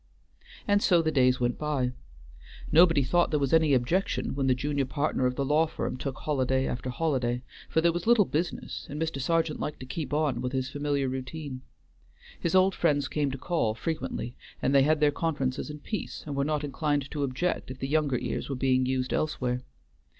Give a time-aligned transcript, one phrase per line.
[0.67, 1.91] And so the days went by.
[2.71, 6.15] Nobody thought there was any objection when the junior partner of the law firm took
[6.17, 9.21] holiday after holiday, for there was little business and Mr.
[9.21, 11.61] Sergeant liked to keep on with his familiar routine.
[12.39, 16.35] His old friends came to call frequently, and they had their conferences in peace, and
[16.35, 19.61] were not inclined to object if the younger ears were being used elsewhere.